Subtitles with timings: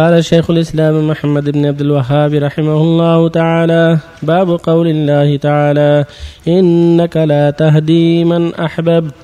[0.00, 6.04] قال شيخ الإسلام محمد بن عبد الوهاب رحمه الله تعالى باب قول الله تعالى
[6.48, 9.14] إنك لا تهدي من أحببت.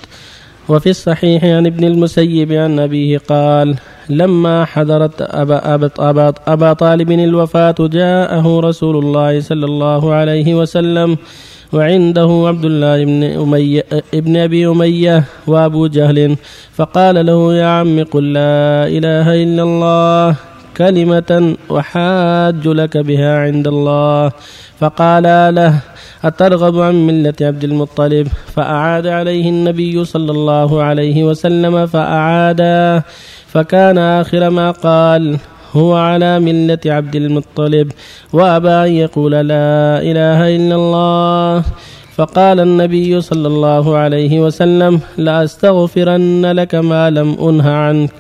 [0.69, 3.75] وفي الصحيح عن ابن المسيب عن أبيه قال
[4.09, 11.17] لما حضرت أبا, أبا, أبا, أبا طالب الوفاة جاءه رسول الله صلى الله عليه وسلم
[11.73, 13.85] وعنده عبد الله بن أمية
[14.15, 16.37] ابن أبي أمية وأبو جهل
[16.75, 20.46] فقال له يا عم قل لا إله إلا الله.
[20.77, 24.33] كلمة وحاج لك بها عند الله.
[24.81, 25.73] فقال له
[26.25, 33.03] أترغب عن ملة عبد المطلب؟ فأعاد عليه النبي صلى الله عليه وسلم فأعادا
[33.47, 35.39] فكان آخر ما قال
[35.73, 37.93] هو على ملة عبد المطلب
[38.33, 41.65] وأبى أن يقول لا إله إلا الله.
[42.17, 48.11] فقال النبي صلى الله عليه وسلم لأستغفرن لك ما لم أنه عنك.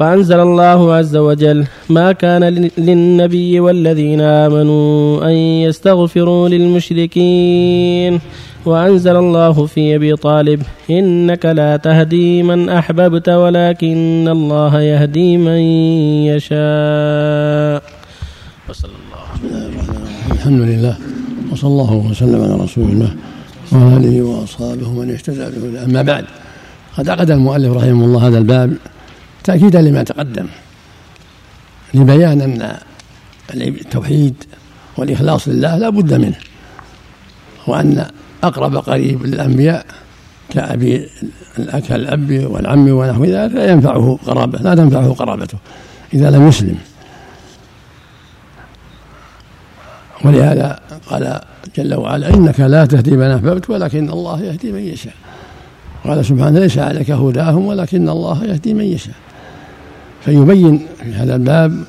[0.00, 2.44] فأنزل الله عز وجل ما كان
[2.78, 5.36] للنبي والذين آمنوا أن
[5.68, 8.20] يستغفروا للمشركين.
[8.66, 15.60] وأنزل الله في أبي طالب إنك لا تهدي من أحببت ولكن الله يهدي من
[16.32, 17.82] يشاء.
[18.68, 19.24] وصلى الله
[20.32, 20.96] الحمد لله.
[21.52, 23.10] وصلى الله وسلم على رسول الله
[23.72, 25.84] وعلى آله وأصحابه ومن اهتدى به.
[25.84, 26.24] أما بعد
[26.96, 28.70] قد عقد المؤلف رحمه الله هذا الباب
[29.44, 30.46] تأكيدا لما تقدم
[31.94, 32.76] لبيان أن
[33.54, 34.44] التوحيد
[34.96, 36.36] والإخلاص لله لا بد منه
[37.66, 38.06] وأن
[38.44, 39.86] أقرب قريب للأنبياء
[40.50, 41.08] كأبي
[41.88, 45.58] كالأب والعم ونحو ذلك لا ينفعه قرابة لا تنفعه قرابته
[46.14, 46.78] إذا لم يسلم.
[50.24, 51.40] ولهذا قال
[51.76, 55.14] جل وعلا إنك لا تهدي من أحببت ولكن الله يهدي من يشاء.
[56.04, 59.14] قال سبحانه ليس عليك هداهم ولكن الله يهدي من يشاء.
[60.24, 61.84] فيبين في هذا الباب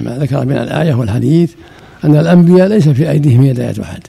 [0.00, 1.52] ما ذكر من الآية والحديث
[2.04, 4.00] أن الأنبياء ليس في أيديهم هداية أحد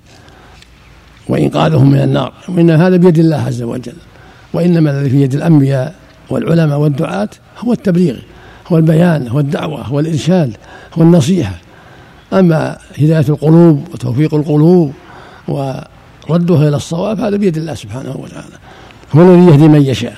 [1.27, 3.93] وإنقاذهم من النار وإن هذا بيد الله عز وجل
[4.54, 5.95] وإنما الذي في يد الأنبياء
[6.30, 8.15] والعلماء والدعاة هو التبليغ
[8.67, 10.58] هو البيان هو الدعوة هو الإرشاد
[10.93, 11.55] هو النصيحة.
[12.33, 14.93] أما هداية القلوب وتوفيق القلوب
[15.48, 18.55] وردها إلى الصواب هذا بيد الله سبحانه وتعالى
[19.15, 20.17] هو الذي يهدي من يشاء.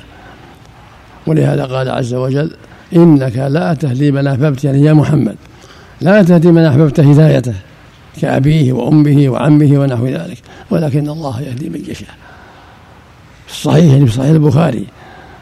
[1.27, 2.51] ولهذا قال عز وجل
[2.95, 5.35] إنك لا تهدي من أحببت يعني يا محمد.
[6.01, 7.53] لا تهدي من أحببت هدايته
[8.21, 10.37] كأبيه وأمه وعمه ونحو ذلك.
[10.69, 12.15] ولكن الله يهدي من يشاء.
[13.47, 14.85] في الصحيح في صحيح البخاري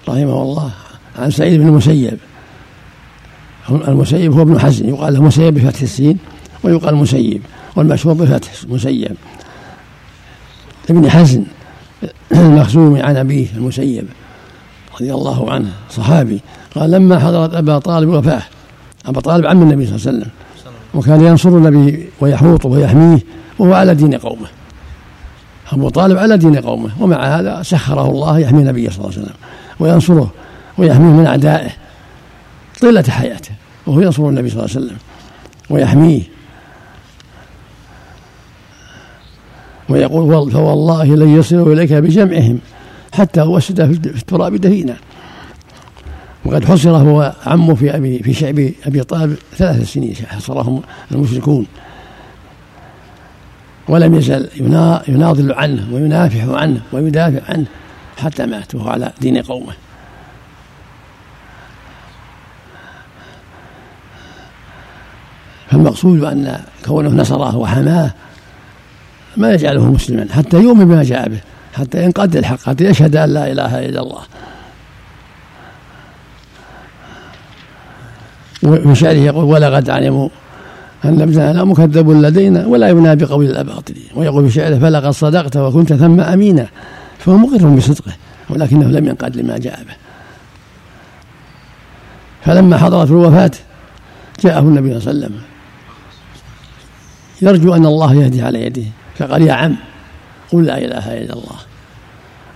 [0.10, 0.72] رحمه الله
[1.20, 2.18] عن سعيد بن المسيب.
[3.70, 6.18] المسيب هو ابن حزن يقال له مسيب بفتح السين
[6.64, 7.42] ويقال مسيب.
[7.76, 9.18] والمشهور بفتح مسيب.
[10.90, 11.44] ابن حزن
[12.32, 14.08] المخزومي عن أبيه المسيب.
[15.02, 16.42] رضي الله عنه صحابي.
[16.76, 18.42] قال لما حضرت أبا طالب وفاه.
[19.06, 20.32] أبا طالب عم النبي صلى الله عليه وسلم.
[20.94, 23.20] وكان ينصر النبي ويحوطه ويحميه
[23.60, 24.48] وهو على دين قومه.
[25.72, 29.36] أبو طالب على دين قومه ومع هذا سخره الله يحمي النبي صلى الله عليه وسلم
[29.80, 30.32] وينصره
[30.78, 31.70] ويحميه من أعدائه
[32.82, 33.52] طيلة حياته
[33.88, 34.98] وهو ينصر النبي صلى الله عليه وسلم
[35.70, 36.22] ويحميه.
[39.90, 42.60] ويقول فوالله لن يصلوا إليك بجمعهم.
[43.18, 44.96] حتى وسد في التراب دفينا
[46.46, 51.68] وقد حصر هو عمه في أبي في شعب أبي طالب ثلاث سنين حصرهم المشركون.
[53.88, 54.50] ولم يزل
[55.08, 57.66] يناضل عنه وينافح عنه ويدافع عنه
[58.18, 59.74] حتى مات وهو على دين قومه.
[65.70, 68.14] فالمقصود أن كونه نصره وحماه
[69.38, 71.40] ما يجعله مسلما حتى يؤمن بما جاء به.
[71.78, 74.22] حتى ينقاد الحق حتى يشهد أن لا إله إلا الله.
[78.64, 80.30] وفي شعره يقول ولقد علموا
[81.06, 86.22] أن ابننا مكذب لدينا ولا يبنى بقول الأباطل ويقول في شعره فلقد صدقت وكنت ثم
[86.22, 86.68] أمينا.
[87.20, 88.12] فهو مقر بصدقه
[88.50, 89.96] ولكنه لم ينقاد لما جاء به.
[92.46, 93.52] فلما حضرت الوفاة
[94.44, 95.42] جاءه النبي صلى الله عليه وسلم.
[97.42, 98.84] يرجو أن الله يهدي على يده
[99.18, 99.76] فقال يا عم
[100.52, 101.67] قل لا إله إلا الله.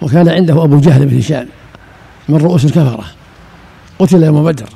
[0.02, 1.48] وكان عنده أبو جهل بن هشام
[2.30, 3.06] من رؤوس الكفرة
[4.00, 4.70] قتل يوم بدر.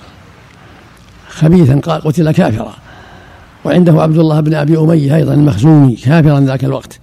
[1.30, 2.74] خبيثا قال قتل كافرا.
[3.66, 7.00] وعنده عبد الله بن أبي أمية أيضا المخزومي كافرا ذاك الوقت.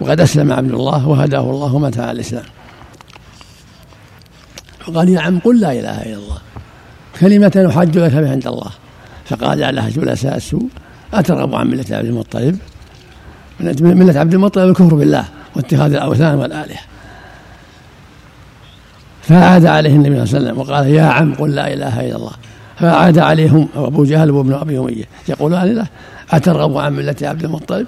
[0.00, 2.44] وقد أسلم عبد الله وهداه الله ومات على الإسلام.
[4.80, 6.38] فقال يا عم قل لا إله إلا الله.
[7.20, 8.70] كلمة أحج لك بها عند الله.
[9.24, 10.68] فقال على جلساء السوء.
[11.14, 12.58] أترغب عن ملة عبد المطلب.
[13.80, 15.24] ملة عبد المطلب الكفر بالله.
[15.56, 16.80] واتخاذ الأوثان والآلهة.
[19.22, 22.32] فعاد عليه النبي صلى الله عليه وسلم وقال يا عم قل لا إله إلا الله.
[22.78, 25.04] فعاد عليهم أبو جهل وابن أبي أمية.
[25.28, 25.86] يقولان له
[26.30, 27.86] أترغب عن ملة عبد المطلب؟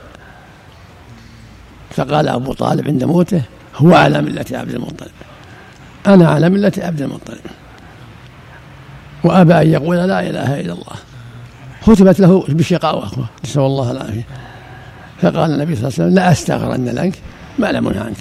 [1.90, 3.42] فقال أبو طالب عند موته
[3.76, 5.10] هو على ملة عبد المطلب.
[6.06, 7.40] أنا على ملة عبد المطلب.
[9.24, 10.96] وأبى أن يقول لا إله إلا الله.
[11.82, 13.10] ختمت له بالشقاوة
[13.44, 14.26] نسأل الله العافية.
[15.22, 17.22] فقال النبي صلى الله عليه وسلم لا أستغفرن لك
[17.58, 18.16] ما لم عنك.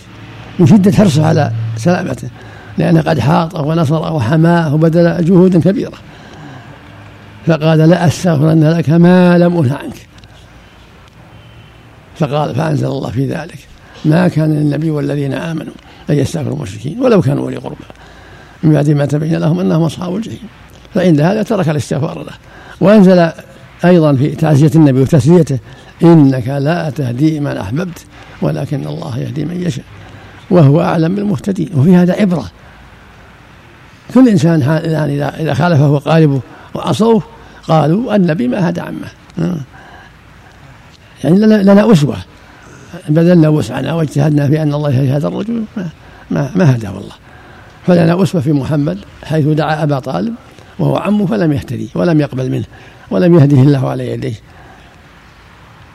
[0.60, 2.30] من شدة حرصه على سلامته
[2.78, 5.98] لأنه قد حاطه ونصره وحماه وبذل جهود كبيرة.
[7.48, 10.07] فقال لا أستغفرن لك ما لم أنه عنك.
[12.16, 13.60] فقال فأنزل الله في ذلك.
[14.06, 15.74] ما كان للنبي والذين آمنوا
[16.10, 17.83] أن يستغفروا المشركين ولو كانوا أولي قربى.
[18.63, 20.48] من بعد ما تبين لهم أنهم أصحاب الجحيم.
[20.94, 22.33] فعند هذا ترك الاستغفار له.
[22.81, 23.30] وأنزل
[23.86, 25.60] أيضا في تعزية النبي وتسليته
[26.04, 28.06] إنك لا تهدي من أحببت.
[28.42, 29.86] ولكن الله يهدي من يشاء
[30.50, 31.70] وهو أعلم بالمهتدين.
[31.76, 32.52] وفي هذا عبرة.
[34.14, 36.42] كل إنسان الآن إذا إذا خالفه وقاربه
[36.74, 37.24] وعصوه
[37.68, 39.08] قالوا النبي ما هدى عمه.
[41.24, 42.18] يعني لنا, أسوة.
[43.10, 45.64] بذلنا وسعنا واجتهدنا في أن الله يهدي هذا الرجل.
[45.78, 45.90] ما,
[46.32, 47.14] ما, ما هدى والله
[47.88, 50.34] فلنا أسوة في محمد حيث دعا أبا طالب
[50.80, 52.66] وهو عمه فلم يهتدي ولم يقبل منه
[53.12, 54.36] ولم يهده الله على يديه.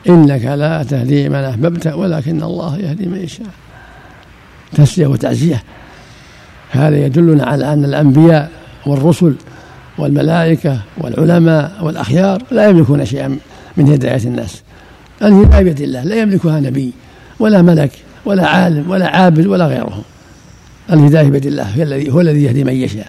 [0.09, 3.47] إنك لا تهدي من أحببت ولكن الله يهدي من يشاء.
[4.73, 5.63] تسلية وتعزية.
[6.71, 8.51] هذا يدلنا على أن الأنبياء
[8.85, 9.35] والرسل
[9.97, 13.37] والملائكة والعلماء والأخيار لا يملكون شيئا
[13.77, 14.61] من هداية الناس.
[15.21, 16.93] الهداية بيد الله لا يملكها نبي
[17.39, 17.91] ولا ملك
[18.25, 20.03] ولا عالم ولا عابد ولا غيرهم.
[20.91, 23.07] الهداية بيد الله هو الذي هو الذي يهدي من يشاء.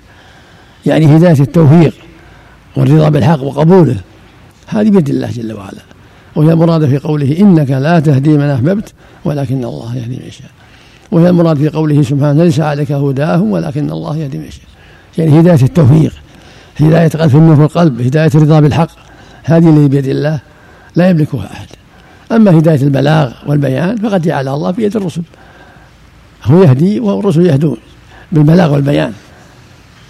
[0.87, 1.95] يعني هداية التوفيق
[2.77, 3.97] والرضا بالحق وقبوله
[4.67, 5.98] هذه بيد الله جل وعلا.
[6.37, 8.93] وهي المراد في قوله إنك لا تهدي من أحببت
[9.25, 10.51] ولكن الله يهدي من يشاء.
[11.11, 14.65] وهي المراد في قوله سبحانه ليس عليك هداهم ولكن الله يهدي من يشاء.
[15.19, 16.13] يعني هداية التوفيق
[16.81, 18.91] هداية النور في القلب هداية الرضا بالحق
[19.45, 20.41] هذه اللي بيد الله
[20.97, 21.67] لا يملكها أحد.
[22.33, 25.23] أما هداية البلاغ والبيان فقد جعلها الله في يد الرسل.
[26.45, 27.77] هو يهدي والرسل يهدون
[28.33, 29.13] بالبلاغ والبيان.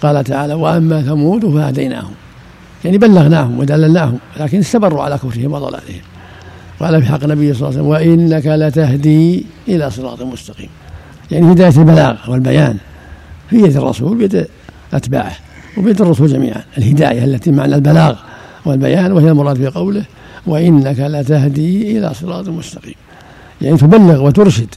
[0.01, 2.11] قال تعالى وأما ثمود فهديناهم.
[2.85, 6.01] يعني بلغناهم ودللناهم لكن استمروا على كفرهم وضلالهم
[6.79, 10.69] قال في حق النبي صلى الله عليه وسلم وإنك لتهدي إلى صراط مستقيم.
[11.31, 12.77] يعني هداية البلاغ والبيان
[13.49, 14.47] في يد الرسول بيد
[14.93, 15.35] أتباعه
[15.77, 16.63] وبيد الرسول جميعا.
[16.77, 18.15] الهداية التي معنى البلاغ
[18.65, 20.03] والبيان وهي المراد في قوله
[20.47, 22.95] وإنك لتهدي إلى صراط مستقيم.
[23.61, 24.75] يعني تبلغ وترشد.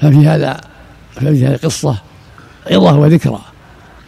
[0.00, 0.60] ففي هذا
[1.12, 1.96] ففي هذه القصة
[2.70, 3.51] عظة وذكرى.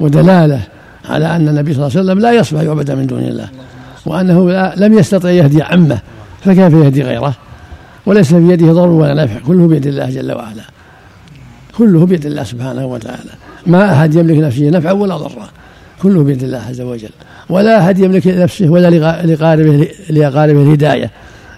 [0.01, 0.61] ودلالة
[1.09, 3.49] على أن النبي صلى الله عليه وسلم لا يصبح يعبد من دون الله
[4.07, 5.99] وأنه لم يستطع يهدي عمه
[6.45, 7.35] فكيف يهدي غيره؟
[8.07, 10.63] وليس في يده ضر ولا نفع كله بيد الله جل وعلا.
[11.79, 13.31] كله بيد الله سبحانه وتعالى.
[13.67, 15.49] ما أحد يملك نفسه نفعا ولا ضرا
[16.03, 17.11] كله بيد الله عز وجل.
[17.49, 18.91] ولا أحد يملك لنفسه ولا
[19.27, 21.11] لقاربه لأقاربه الهداية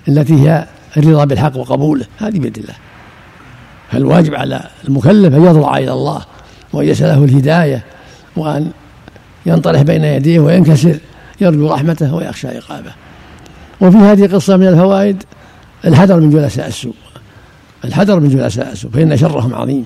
[0.08, 0.66] التي هي
[0.96, 2.04] الرضا بالحق وقبوله.
[2.18, 2.74] هذه بيد الله.
[3.92, 6.20] فالواجب على المكلف أن يضرع إلى الله
[6.72, 7.84] وأن يسأله الهداية
[8.36, 8.70] وأن
[9.46, 10.98] ينطرح بين يديه وينكسر
[11.40, 12.92] يرجو رحمته ويخشى عقابه.
[13.80, 15.22] وفي هذه القصة من الفوائد
[15.84, 16.94] الحذر من جلساء السوء.
[17.84, 19.84] الحذر من جلساء السوء فإن شرهم عظيم.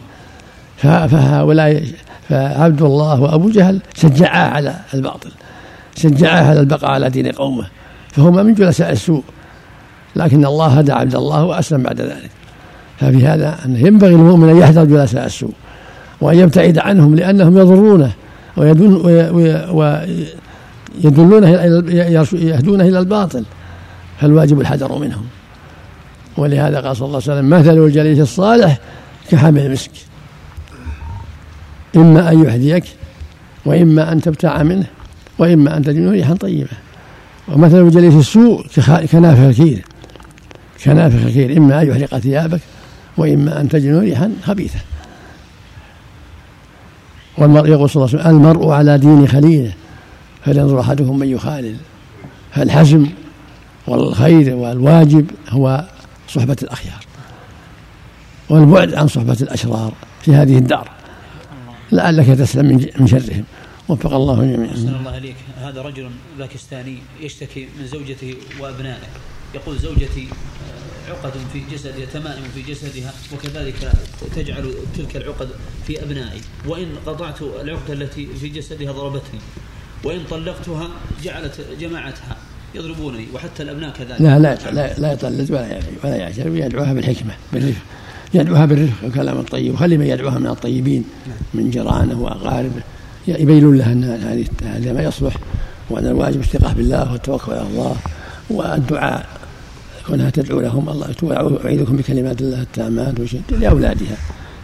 [0.76, 1.84] فهؤلاء
[2.28, 5.30] فعبد الله وأبو جهل شجعاه على الباطل
[5.96, 7.66] شجعاه على البقاء على دين قومه.
[8.08, 9.22] فهما من جلساء السوء.
[10.16, 12.30] لكن الله هدى عبد الله وأسلم بعد ذلك.
[13.00, 15.52] ففي هذا أنه ينبغي المؤمن أن يحذر جلساء السوء
[16.20, 18.12] وأن يبتعد عنهم لأنهم يضرونه.
[18.56, 19.10] ويدلونه
[22.34, 23.44] يهدونه إلى الباطل
[24.20, 25.24] فالواجب الحذر منهم.
[26.36, 28.78] ولهذا قال صلى الله عليه وسلم مثل الجليس الصالح
[29.30, 29.90] كحامل المسك.
[31.96, 32.84] إما أن يحذيك
[33.64, 34.86] وإما أن تبتاع منه
[35.38, 36.70] وإما أن تجد ريحا طيبة.
[37.48, 38.66] ومثل الجليس السوء
[39.12, 39.84] كنافخ الكير.
[40.84, 42.60] كنافخ الكير إما أن يحرق ثيابك
[43.16, 44.78] وإما أن تجد ريحا خبيثة
[47.40, 49.72] والمرء يقول صلى الله عليه وسلم المرء على دين خليله
[50.44, 51.76] فلينظر أحدكم من يخالل؟
[52.52, 53.06] فالحزم
[53.86, 55.84] والخير والواجب هو
[56.28, 57.06] صحبة الأخيار؟
[58.50, 59.92] والبعد عن صحبة الأشرار
[60.22, 60.90] في هذه الدار.
[61.92, 63.44] لعلك تسلم من شرهم.
[63.88, 64.74] وفق الله جميعا.
[64.74, 65.36] الله إليك.
[65.62, 69.08] هذا رجل باكستاني يشتكي من زوجته وأبنائه.
[69.54, 70.28] يقول زوجتي
[71.08, 73.92] عقد في جسدها تمائم في جسدها وكذلك
[74.36, 75.48] تجعل تلك العقد
[75.86, 76.40] في أبنائي.
[76.66, 79.40] وإن قطعت العقدة التي في جسدها ضربتني
[80.04, 80.88] وإن طلقتها
[81.24, 82.36] جعلت جماعتها
[82.74, 84.20] يضربونني وحتى الأبناء كذلك.
[84.20, 84.54] لا لا
[84.98, 87.82] لا, يطلق ولا ولا يعترف يدعوها بالحكمة بالرفق.
[88.34, 89.74] يدعوها بالرفق والكلام الطيب.
[89.74, 91.04] وخلي من يدعوها من الطيبين
[91.54, 92.82] من جيرانه وأقاربه.
[93.28, 94.04] يبينون لها أن
[94.62, 95.36] هذا ما يصلح
[95.90, 97.96] وأن الواجب الثقة بالله والتوكل على الله
[98.50, 99.39] والدعاء
[100.06, 100.88] كونها تدعو لهم.
[100.88, 103.14] الله أعيذكم بكلمات الله التامات
[103.50, 104.16] لأولادها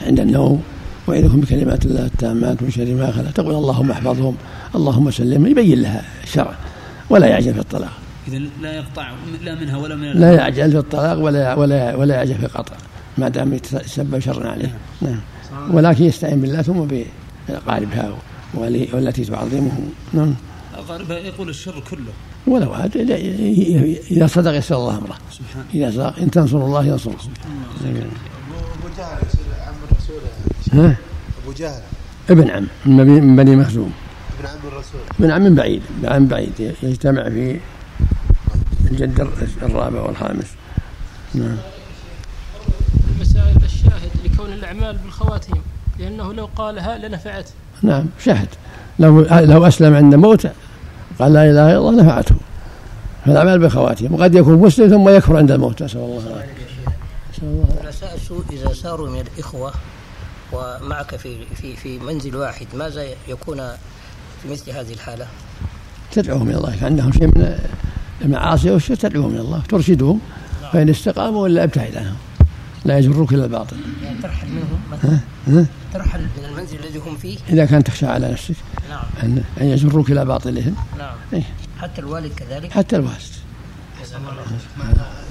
[0.07, 0.63] عند النوم.
[1.07, 3.31] وأعيذكم بكلمات الله التامات من شر ما خلق.
[3.31, 4.37] تقول اللهم احفظهم.
[4.75, 5.47] اللهم سلم.
[5.47, 6.55] يبين لها الشرع.
[7.11, 7.93] ولا يعجل في الطلاق.
[8.29, 9.11] إذا لا يقطع
[9.45, 12.77] لا منها ولا من لا يعجل في الطلاق ولا ولا ولا يعجل في القطع
[13.19, 14.75] ما دام يتسبب شر عليه.
[15.03, 15.21] نعم.
[15.71, 17.05] ولكن يستعين بالله ثم
[17.49, 18.15] بأقاربها
[18.55, 19.79] والتي تعظمه.
[20.13, 20.35] نعم.
[20.79, 22.13] أقاربها يقول الشر كله.
[22.47, 22.75] ولو
[24.11, 25.17] إذا صدق يسر الله أمره
[25.75, 27.29] إذا صدق إن تنصروا الله ينصركم
[27.81, 29.19] أبو جهل
[29.67, 30.21] عم الرسول.
[30.73, 30.97] ها؟
[31.43, 31.83] أبو جهل.
[32.31, 33.93] ابن عم من بني مخزوم.
[34.39, 35.01] ابن عم الرسول.
[35.21, 37.61] ابن عم من بعيد ابن عم بعيد يجتمع في
[38.91, 39.29] الجد
[39.63, 40.47] الرابع والخامس.
[41.35, 41.57] نعم.
[43.17, 45.63] المسائل الشاهد لكون الأعمال بالخواتيم
[45.99, 47.51] لأنه لو قالها لنفعته
[47.83, 48.49] نعم شاهد.
[48.99, 50.47] لو لو أسلم عند موت
[51.19, 52.35] قال لا إله إلا الله نفعته
[53.25, 55.83] فالأعمال بالخواتيم وقد يكون مسلم ثم يكفر عند الموت.
[55.83, 56.67] نسأل الله العافية.
[57.85, 59.73] رؤساء السوء إذا صاروا من الإخوة
[60.53, 63.57] ومعك في في في منزل واحد ماذا يكون
[64.43, 65.27] في مثل هذه الحالة؟
[66.13, 66.75] تدعوهم إلى الله.
[66.83, 67.59] عندهم شيء من
[68.25, 69.63] المعاصي والشر تدعوهم إلى الله.
[69.69, 70.21] ترشدهم
[70.73, 72.17] فإن استقاموا ولا أبتعد عنهم.
[72.87, 73.77] لا يجروك إلى الباطل.
[74.05, 78.55] يعني ترحل منهم مثلا؟ ترحل من المنزل الذي هم فيه؟ إذا كان تخشى على نفسك
[78.91, 79.05] نعم.
[79.23, 80.75] أن أن يجروك إلى باطلهم.
[80.99, 81.15] نعم.
[81.33, 81.43] إيه؟
[81.81, 83.37] حتى الوالد كذلك؟ حتى الوالد.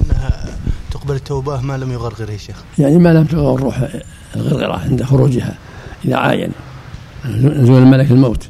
[0.01, 0.45] أنها
[0.91, 2.63] تقبل التوبة ما لم يغرغره يا شيخ.
[2.79, 3.88] يعني ما لم تغر الروح
[4.35, 5.55] الغرغرة عند خروجها
[6.05, 6.51] إذا عاين.
[7.25, 8.50] نزول الملك الموت.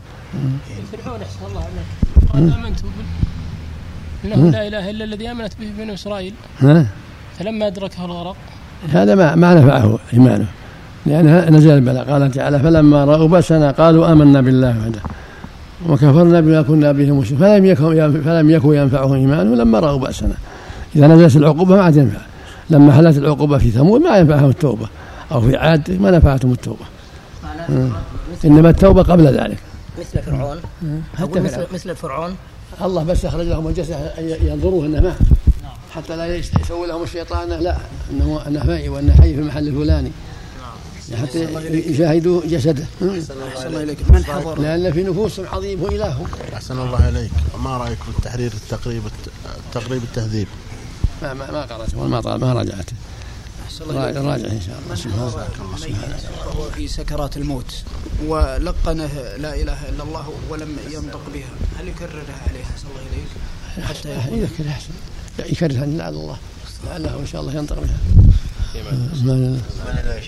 [1.03, 2.33] فرعون أحسن الله عليك.
[2.33, 2.79] قال آمنت
[4.25, 6.33] إنه لا إله إلا الذي آمنت به بنو إسرائيل.
[6.59, 6.87] ها؟
[7.39, 8.37] فلما أدركه الغرق
[8.89, 10.45] هذا ما ما نفعه إيمانه.
[11.05, 12.11] لأن نزل البلاء.
[12.11, 14.99] قال تعالى فلما رأوا بأسنا قالوا آمنا بالله وحده
[15.89, 17.37] وكفرنا بما كنا به مشركين.
[17.37, 20.33] فلم يكن فلم يكن ينفعهم إيمانه لما رأوا بأسنا.
[20.95, 22.19] إذا نزلت العقوبة ما عاد ينفع.
[22.69, 24.87] لما حلت العقوبة في ثمود ما ينفعهم التوبة.
[25.31, 26.85] أو في عاد ما نفعتهم التوبة.
[28.45, 29.57] إنما التوبة قبل ذلك.
[29.99, 30.57] مثل فرعون.
[31.17, 31.67] حتى مثل فرعون.
[31.73, 32.35] مثل فرعون.
[32.83, 33.95] الله بس أخرج لهم الجسد
[34.41, 35.13] ينظروه أنه مات
[35.95, 37.77] حتى لا يسوي لهم الشيطان لا
[38.11, 40.11] أنه أنه حي وأنه حي في المحل الفلاني.
[41.21, 41.43] حتى
[41.91, 42.85] يشاهدوا جسده.
[43.01, 44.11] أحسن إليك.
[44.11, 47.31] من حضر؟ لأن في نفوسهم عظيم هو إله أحسن الله إليك.
[47.59, 49.03] ما رأيك في التحرير التقريب
[49.65, 50.47] التقريب التهذيب؟
[51.21, 52.93] ما ما, ما قرأته طال ما راجعته
[53.89, 55.47] راجع راجع إن شاء الله.
[56.45, 57.83] وهو في سكرات الموت.
[58.25, 61.49] ولقنه لا إله إلا الله ولم ينطق بها.
[61.79, 64.93] هل يكررها عليه صلى الله عليه حتى يذكر أحسن
[65.39, 66.37] يكرهها لعل الله.
[66.85, 67.97] لعله إن شاء الله ينطق بها.
[69.23, 70.19] ما- ما لا